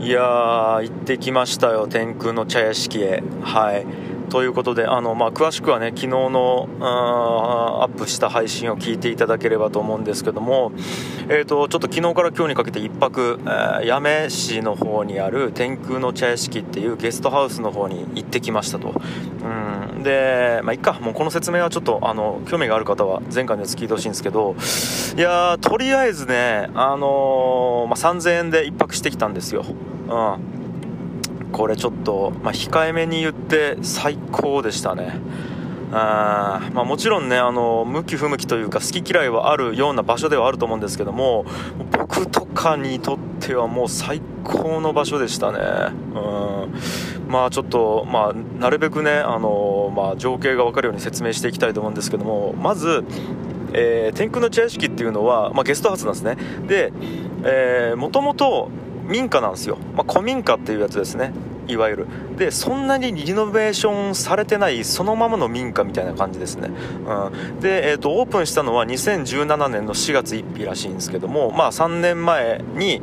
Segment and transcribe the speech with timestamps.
[0.00, 3.22] いやー行ってきましたよ天空の茶屋敷へ。
[3.42, 3.84] はい。
[4.30, 6.68] ということであの、まあ、詳しくはね昨日の
[7.82, 10.72] アップした配信を聞いていただければと思うんですけども、
[11.32, 19.00] えーと、ちょっと昨日から今日にかけて1泊、えー、八女市の方にある天空の茶屋敷っていうゲストハウスの方に行ってきましたと、
[19.94, 20.98] うん、でまあいっか。
[21.00, 24.56] もうこの説明はちょっとあの興味がある方は前回のやつ聞いてほしいんですけど
[25.16, 29.64] いやとりあえずね、あのー、まあ、3000円で1泊してきたんですよ、
[30.08, 31.50] うん。
[31.52, 35.20] これちょっと、まあ、控えめに言って最高でしたね。
[35.92, 41.44] あまあ、もちろんねあの向き不向きというか好き嫌いはあるような場所ではあると思うんですけども
[41.90, 45.58] 僕とかにとってはもう最高の場所でしたね、
[46.14, 53.04] うん、まあちょっと、まあ、なるべくねあの、まあ、情景が分かるように説明していきたいと思うんですけどもまず、
[53.72, 56.36] えー、天空の茶屋敷っていうのは、まあ、ゲストハウスなんですね。
[56.68, 56.92] で
[57.96, 58.70] もともと
[59.08, 61.32] 民家なんですよ、まあ、古民家っていうやつですね。
[61.70, 62.06] いわゆる。
[62.36, 66.70] でそんなにリノベーションされてないそのままの民家みたいな感じですね、
[67.06, 73.02] うん、で、えーと、オープンしたのは2017年の4月1日らしいんですけどもまあ3年前に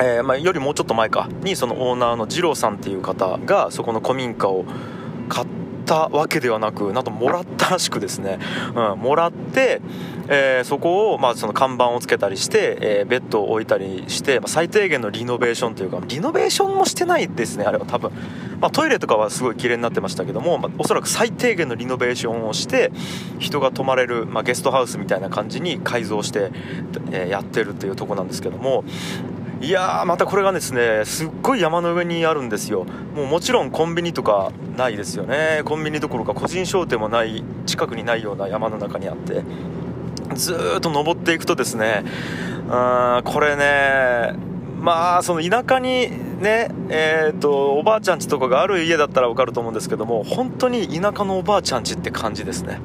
[0.00, 4.64] えー、まあ、よりもうちょっと前かにそのオーナーの二郎さんっていう方がそこの古民家を
[5.28, 5.46] 買っ
[5.88, 8.38] たわけではなくなんともらったらしくですね、
[8.74, 9.80] うん、もらって
[10.30, 17.86] えー、そこを、まあ、その看板をつけたりして、えー、ベッドを置いたりして、まあ、最低限のリノベーションというかリノベーションもしてないですねあれは。
[17.86, 18.12] 多分、
[18.60, 22.92] まあ、トイレとかはすごい綺麗になってましたけども、まあ、おそらく最低限のリノベーションをして
[23.38, 26.50] 人が泊まれる、まあ、ゲストハウスみたいな感じに改造して、
[27.10, 28.84] えー、やってるっていうとこなんですけども
[29.60, 32.86] いやーまたこれがですねすっごい山の上にあるんですよ。
[33.14, 35.62] もうもちろんコンビニとかないですよね。
[35.64, 39.42] コンビニどころか個人商店もない近くにないような山の中にあって。
[40.34, 42.04] ずっと登っていくとですね、
[42.66, 44.34] うん、これね、
[44.78, 46.10] まあ、その田舎に
[46.42, 52.78] ね、えーと、おばあちゃんちとかがある家だったら分かると思うんですけども、本当に田舎のおばあちゃんちって感じですね。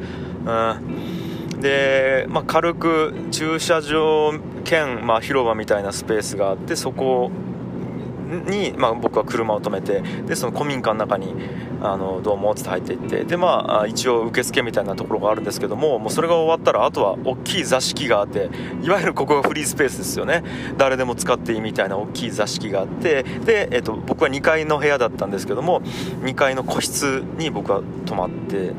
[0.46, 1.23] うん、
[1.64, 4.34] で、まあ、軽く駐車場
[4.66, 7.32] 兼、まあ、広場みたいなスペースがあって、そこ
[8.48, 11.36] に、まあ、僕は車を止めてでその古民家の中に
[11.82, 18.50] あのどうもって入っていってで、まあ、一応受付みたいなところがあるんですけどももうそれが終わったらあとは大きい座敷があって
[18.82, 20.44] いわゆるここがフリースペースですよね。
[20.78, 25.82] 誰でも使っていいみたいな大きい座敷があってで、えっと、僕は2階の部屋だったんですけども
[26.24, 28.74] 2階の個室に僕は泊まって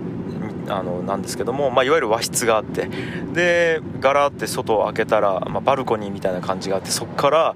[0.69, 2.89] あのなんですけども、まあ、いわゆる和室があって
[3.33, 7.55] でガラって外を開けたら、まあ、バルコニーみたいな感じがあってそこから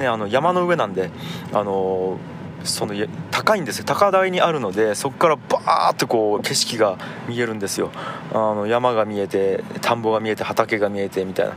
[0.00, 1.10] ね、あの山の上なんで、
[1.52, 2.18] あの
[2.64, 2.94] その
[3.30, 3.84] 高いんですよ。
[3.86, 7.90] 高台にあるのでそこからバーってこう景色が見えるんですよ。
[8.32, 11.54] あの山が見えて田んぼが見えて畑が見えてみたいな。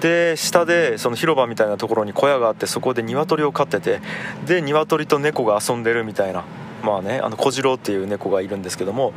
[0.00, 4.00] で下でその広場みたいなところに小屋があってそこで鶏を飼ってて
[4.46, 6.44] で鶏と猫が遊んでるみたいな。
[6.82, 9.12] まあねあの小次郎っていう猫がいるんですけども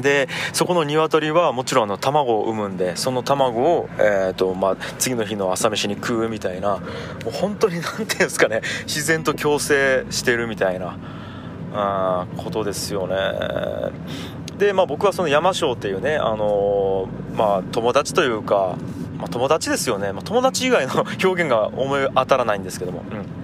[0.00, 6.84] でそこの鶏はもちろんあの卵を産むんでその卵を、えーとまあ、次の日の朝飯に食うみたいなも
[7.28, 10.98] う本当に何ていうんですかね自然と共生してるみたいな
[11.74, 13.16] あことですよね。
[14.58, 18.76] で、まあ、僕はその山椒っていうね、あのー、まあ、友達というか、
[19.18, 23.41] まあ、友達ですよね、まあ、友達以外の表現が思い当たらないんですけども、うん。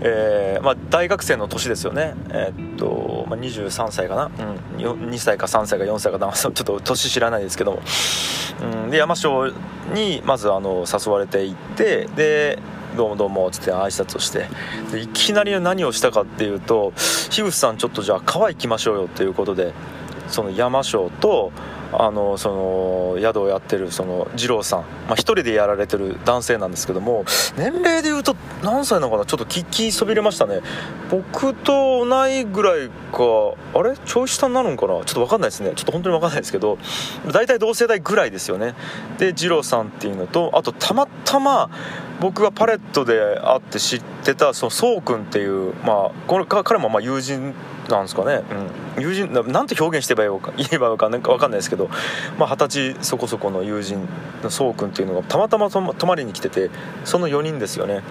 [0.00, 7.82] えー、まあ、大学生の年ですよね、えー、っとまあ、23歳かな、うん、2歳か3歳か4歳か ちょっと年知らないですけども、
[8.84, 9.52] うん、で山椒
[9.92, 12.58] にまずあの誘われていってで
[12.96, 14.46] どうもどうもっつって挨拶をして。
[14.90, 16.92] でいきなり何をしたかっていうと
[17.30, 19.72] 樋口さんちょっとじゃあ川行きましょうよっていうことで
[20.28, 21.52] その山椒と
[21.92, 27.24] あのその宿をやってるその二郎さん、まあ、1人でやられてる男性なんですけども
[27.56, 29.24] 年齢でいうと何歳なのかな？
[29.24, 30.60] ちょっと聞きそびれましたね。
[31.10, 32.92] 僕と同いぐらいか
[33.74, 33.96] あれ？
[33.96, 34.94] ちょい下になるのかな？
[34.94, 35.72] ちょっと分かんないですね。
[35.76, 36.78] ちょっと本当に分かんないですけど
[37.32, 38.74] 大体同世代ぐらいですよね。
[39.18, 41.70] で二郎さんっていうのとあとたまたま
[42.20, 47.54] 僕がパレットで会って知ってたそのそうくんっていうまあこれ彼もまあ友人
[47.88, 51.90] なんですかね、うん、友人なんて表現してばいいか言えば分かんか分かんないですけど
[52.38, 54.08] まあ二十歳そこそこの友人
[54.42, 56.70] のそうくんっていうのがたまたま泊まりに来てて
[57.04, 58.02] その4人ですよね。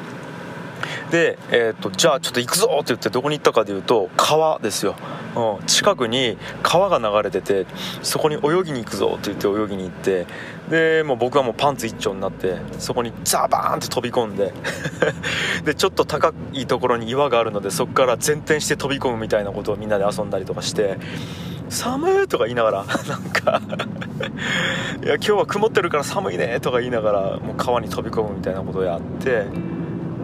[1.16, 4.98] で、えーと、じゃあちょっと行くぞって言ってどこに行ったかでいうと川ですよ、
[5.34, 7.66] うん、近くに川が流れてて
[8.04, 10.28] そこに泳ぎに行くぞって言って泳ぎに行って
[10.70, 14.52] でもう僕はもうパンツ一丁になってそこにザバーンって飛び込んで
[15.64, 20.98] でちょっと高いところに岩があるのでそこから前転して飛び込むみたいなことをみんなで遊んだりとかして
[21.70, 23.62] 寒いとか言いながら なんか
[25.02, 29.46] いや今日は曇ってるから寒いねとか言いながらもう川に飛び込むみたいなことをやって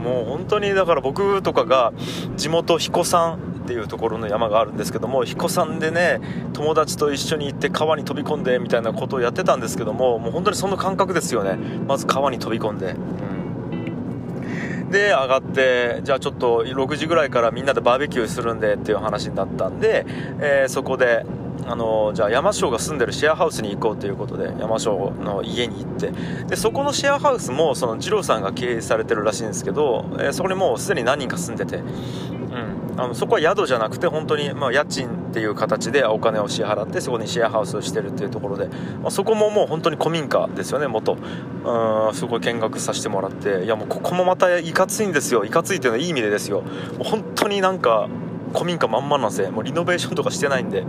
[0.01, 1.93] もう本当にだから僕とかが
[2.35, 6.19] 地元彦山っていうところの山があるんですけども彦山でね
[6.53, 11.55] 友達と一緒に行って川に飛び込んでみたいなことをやってたんですけどももう本当にその感覚ですよね。
[11.87, 20.05] まず川に飛び込んで、うん、で上がってじゃあちょっと6時ぐらいからみんなでバーベキューするんでっていう話になったんで、
[20.39, 21.25] えー、そこで
[21.67, 26.11] あのじゃあ山椒が住んでるシェアハウスに行こうということで山椒の家に行って。
[26.47, 38.67] でそこのシェアハウスもその二郎さんが経営されてるらしいんですけど、えー、そこにもうすでに何人か住んでて、うん、あのそこは宿じゃなくて本当にまあ家賃っていう形でお金を支払ってそこにシェアハウスをしてるっていうところで、
[39.01, 41.13] まあ、そこももう本当に古民家ですよね元。
[41.13, 43.63] うんすごい見学させてもらって。
[43.63, 45.45] いやもうここもまたいかついんですよ。
[45.45, 46.63] いかついっていうのはいい意味でですよ。
[46.99, 48.09] 本当になんか
[48.51, 50.87] 古民家まんまなんですよもうリノベーションとかしてないんで、うん、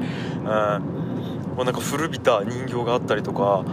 [1.56, 3.64] もうなんか古びた人形があったりとか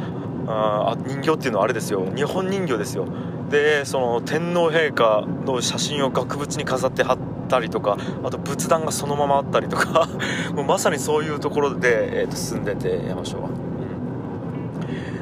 [0.47, 2.05] あ人形っていうのはあれですよ。
[2.15, 3.05] 日本人形ですよ。
[3.51, 10.07] でその天皇陛下の写真を額縁に飾って貼ったりとかあと仏壇がそのままあったりとか
[10.53, 13.68] もうまさにそういうところで、えー、と住んでて山椒は。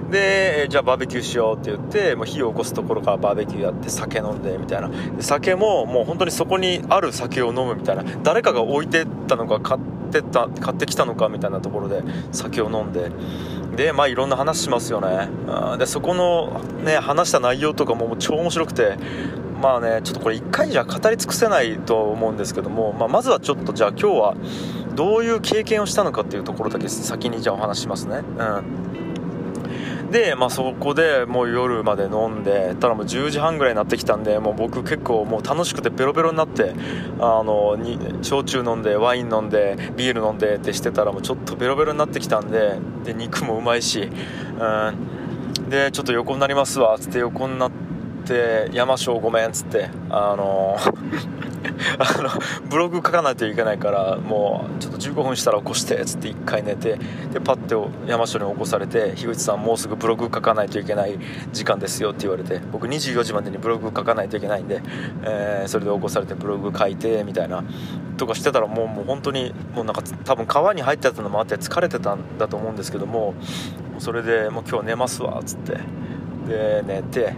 [0.10, 4.90] でじゃあバーベキューしようって言ってもう火を起こすところからバーベキューやって酒飲んでみたいな。
[5.20, 8.04] 酒ももう本当にそこにある酒を飲むみたいな。
[8.24, 9.82] 誰かが置いてったのか買っ
[10.12, 13.12] てた買ってきたのかみたいなところで酒を飲んで。
[13.76, 15.30] でまあいろんな話しますよね。
[15.78, 18.98] でそこのね話した内容とかも超面白くて。
[19.62, 24.36] まあねちょっとこれ1回じゃ語り尽くせないと思うんですけども、まあ、まずはちょっとじゃあ今日は
[24.94, 28.18] どういう経験をしたのかっていうところだけ先にじゃあお話しますね。
[28.18, 28.97] うん。
[30.12, 36.74] で、まあ、そこでもう夜まで飲んでただもう10時半ぐらいになってきたんでもう僕結構もう楽しくてベロベロになって
[37.20, 47.87] あのに焼酎飲んでワイン飲んでビール飲んでってしてたらもうちょっとベロベロになってきたんでで肉もうまいし、うん、でちょっと横になりますわっつって横になって
[48.34, 50.78] 山椒ごめんっつってあの
[52.00, 52.30] あの
[52.70, 56.98] ブログ書かないといけないからもうちょっと15分したら起こしてっつって1回寝て
[57.34, 57.76] でパッて
[58.08, 61.18] 山椒に起こされて樋口さんもうすぐブログ書かないといけない
[61.54, 64.82] 時間ですよって言われて僕24時までにブログ書かないといけないんで、
[65.24, 67.64] えー、それで起こされてブログ書いてみたいな
[68.18, 73.36] とかしてたらもうもう本当にもうなんか多分川に入ってたのもあって疲れてたんだと思うんですけども
[74.00, 75.78] それでもう今日寝ますわっつって
[76.48, 77.34] で寝て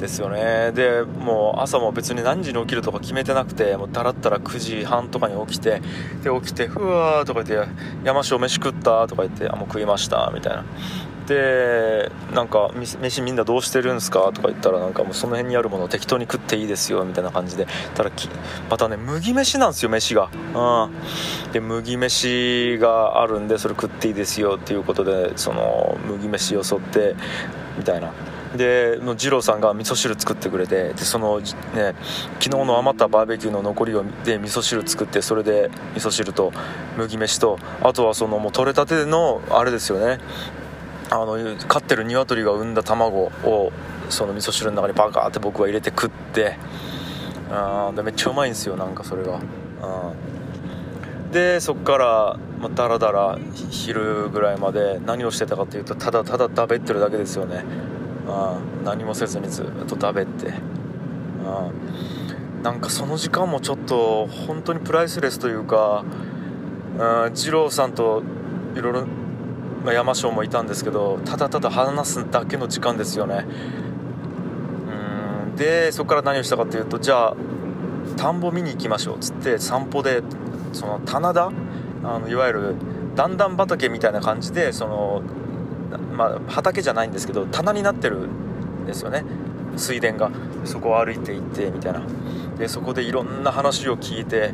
[0.00, 0.72] ですよね。
[0.72, 5.82] でもう朝も別に何時に起きるとか決めてなくてもうだらったら9時半とかに起きて
[6.22, 7.72] で起きてふわーとか言って
[8.04, 10.64] 山椒飯食ったとか言ってあもう食いましたみたいな。
[11.26, 17.66] でなんか飯みんなどうしてるんですかとか言ったらなんかもうその辺にあるものを適当に食っていいですよみたいな感じで。
[17.94, 18.10] ただ
[18.68, 20.30] またね麦飯なんですよ飯が。
[20.54, 21.52] うん。
[21.52, 27.14] で麦飯があるんでそれ食っていいですよっていうことでその麦飯よそって
[27.78, 28.12] みたいな。
[28.56, 31.46] での二郎さんが味噌汁作ってくれてでそのね
[32.40, 36.52] 昨日の余ったバーベキューの残りをで味噌汁作ってそれで味噌汁と
[36.96, 40.18] 麦飯とあとはそのもう取れたてのあれですよね。
[41.10, 41.36] あの
[41.68, 43.72] 飼ってる鶏が産んだ卵を
[44.08, 46.56] その味噌汁の中にバカーって僕は入れて食って
[47.50, 49.40] あでめっちゃうまいんですよなんかそれが。
[51.32, 53.38] でそっから、まあ、だらだら
[53.70, 57.64] 昼ぐらいまで何をしてたかっていうとただただ食べってるだけですよね。
[58.28, 60.52] あ何もせずにずっと食べて。
[61.44, 61.70] あ
[62.62, 66.04] なんかその時間もちょっと本当にプライスレスというか
[67.34, 68.22] 二郎さんと
[68.76, 69.06] いろいろ、
[69.84, 73.44] まあ、山椒もいたんですけどただただ話すだけの時間ですよね。
[75.48, 77.36] うんでそこから何をしたかというとじゃあ
[78.16, 80.22] 田んぼ見に行きましょうっつって散歩で
[80.72, 81.50] その棚田？
[82.04, 82.76] あのいわゆる
[83.16, 85.22] 段々畑みたいな感じでその
[85.98, 89.24] まあ、畑じゃないんですけど棚になってるんですよね。
[89.76, 90.30] 水田が。
[90.64, 92.02] そこを歩いていってみたいな。
[92.58, 94.52] でそこでいろんな話を聞いて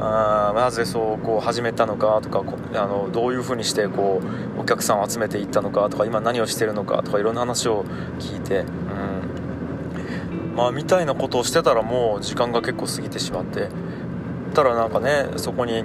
[0.00, 2.42] あなぜそうこう始めたのかとか
[2.74, 4.20] あのどういうふうにしてこ
[4.56, 7.84] うお客さんを集めていったのかとか今何をしてるのかとかいろんな話を
[8.18, 10.56] 聞いて、うん。
[10.56, 13.68] まあ、みたいなことをしてたらもう時間が結構過ぎてしまって。
[14.54, 15.84] たらなんかねそこに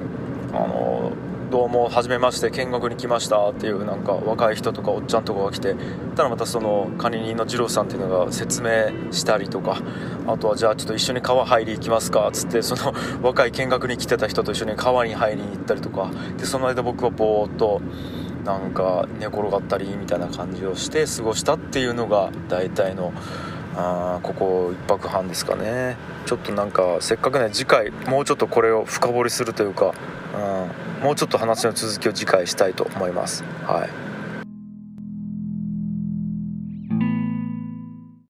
[0.54, 1.12] あの
[1.50, 5.76] どうも初めまして見学に来ましたっていうなんか若い人とかおっちゃんとかが来て
[6.16, 9.82] たらまたその管理人の二郎さんっていうのが説明したりとか
[10.28, 17.82] あとはじゃあちょっと一緒に川入り行きますかっつってその若い見学に来てた人と一緒に川に入りに行ったりとかでその間僕はぼーっと
[18.46, 23.12] なんか寝転がったりみたいな感じをして過ごしたっていうのが大体の
[23.82, 25.96] あここ1泊半ですかね。
[26.26, 29.94] ちょっとなんかせっかくね次回もうちょっとこれを深掘りするというか、
[31.00, 33.44] うん、もうちょっと話の続きを次回したいと思います。
[33.64, 34.09] はい。